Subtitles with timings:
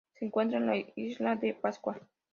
[0.17, 2.01] Se encuentra en la Isla de Pascua.